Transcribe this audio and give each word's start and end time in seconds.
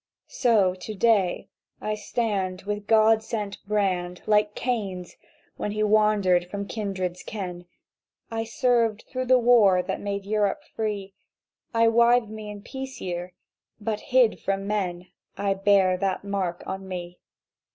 "So, 0.27 0.73
to 0.73 0.95
day 0.95 1.47
I 1.79 1.93
stand 1.93 2.63
with 2.63 2.77
a 2.79 2.81
God 2.81 3.21
set 3.21 3.57
brand 3.67 4.23
Like 4.25 4.55
Cain's, 4.55 5.15
when 5.57 5.73
he 5.73 5.83
wandered 5.83 6.45
from 6.49 6.67
kindred's 6.67 7.21
ken... 7.21 7.65
I 8.31 8.43
served 8.43 9.03
through 9.07 9.25
the 9.25 9.37
war 9.37 9.83
that 9.83 10.01
made 10.01 10.25
Europe 10.25 10.63
free; 10.75 11.13
I 11.71 11.87
wived 11.87 12.31
me 12.31 12.49
in 12.49 12.63
peace 12.63 12.99
year. 12.99 13.33
But, 13.79 13.99
hid 14.09 14.39
from 14.39 14.65
men, 14.65 15.05
I 15.37 15.53
bear 15.53 15.97
that 15.97 16.23
mark 16.23 16.63
on 16.65 16.87
me. 16.87 17.19